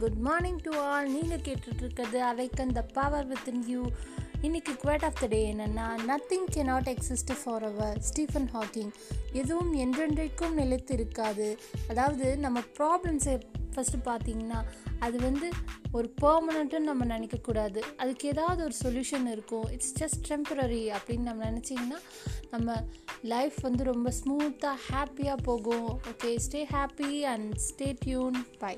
Good 0.00 0.20
morning 0.26 0.60
to 0.62 0.72
all 0.82 1.08
நீங்கள் 1.10 1.42
கேட்டுட்ருக்கிறது 1.46 2.18
awaken 2.30 2.72
the 2.72 2.82
power 2.92 3.26
within 3.52 3.64
you 3.66 3.82
இன்றைக்கி 4.42 4.72
quote 4.82 5.04
of 5.04 5.18
the 5.20 5.26
day 5.26 5.40
என்னென்னா 5.52 5.86
nothing 6.10 6.46
can 6.50 6.62
not 6.62 6.88
exist 6.88 7.32
forever 7.64 7.98
Stephen 8.00 8.48
Hawking 8.52 8.92
எதுவும் 9.32 9.72
என்றென்றைக்கும் 9.74 10.54
நிலைத்து 10.54 10.94
இருக்காது 10.94 11.48
அதாவது 11.88 12.36
நம்ம 12.36 12.62
ப்ராப்ளம்ஸை 12.78 13.34
ஃபஸ்ட்டு 13.74 14.00
பார்த்தீங்கன்னா 14.04 14.60
அது 14.98 15.18
வந்து 15.18 15.48
ஒரு 15.92 16.08
பர்மனண்ட்டுன்னு 16.22 16.90
நம்ம 16.90 17.04
நினைக்கக்கூடாது. 17.06 17.80
அதுக்கு 17.96 18.28
ஏதாவது 18.28 18.60
ஒரு 18.64 18.74
சொல்யூஷன் 18.84 19.26
இருக்கும். 19.30 19.66
இட்ஸ் 19.70 19.94
ஜஸ்ட் 20.00 20.24
டெம்பரரி 20.28 20.82
அப்படின்னு 20.96 21.28
நம்ம 21.30 21.50
நினச்சிங்கன்னா 21.50 22.00
நம்ம 22.50 22.78
லைஃப் 23.34 23.58
வந்து 23.62 23.84
ரொம்ப 23.84 24.12
ஸ்மூத்தாக 24.20 24.76
ஹாப்பியாக 24.90 25.36
போகும். 25.42 25.90
Okay 26.12 26.32
stay 26.46 26.62
happy 26.74 27.12
and 27.34 27.52
stay 27.68 27.90
tuned 27.98 28.40
bye 28.58 28.74